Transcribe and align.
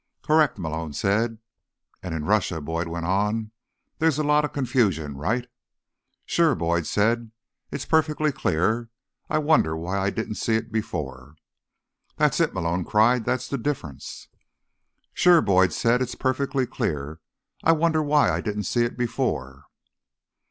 "Correct," 0.23 0.57
Malone 0.57 0.93
said. 0.93 1.37
"And 2.01 2.15
in 2.15 2.25
Russia," 2.25 2.59
Boyd 2.59 2.87
went 2.87 3.05
on, 3.05 3.51
"there's 3.99 4.17
a 4.17 4.23
lot 4.23 4.43
of 4.43 4.51
confusion. 4.51 5.15
Right?" 5.15 5.47
"Sure," 6.25 6.55
Boyd 6.55 6.87
said. 6.87 7.29
"It's 7.69 7.85
perfectly 7.85 8.31
clear. 8.31 8.89
I 9.29 9.37
wonder 9.37 9.77
why 9.77 9.99
I 9.99 10.09
didn't 10.09 10.37
see 10.41 10.55
it 10.55 10.71
before." 10.71 11.35
"That's 12.17 12.39
it!" 12.39 12.51
Malone 12.51 12.83
cried. 12.83 13.25
"That's 13.25 13.47
the 13.47 13.59
difference!" 13.59 14.27
"Sure," 15.13 15.39
Boyd 15.39 15.71
said. 15.71 16.01
"It's 16.01 16.15
perfectly 16.15 16.65
clear. 16.65 17.19
I 17.63 17.73
wonder 17.73 18.01
why 18.01 18.31
I 18.31 18.41
didn't 18.41 18.63
see 18.63 18.83
it 18.83 18.97
before." 18.97 19.65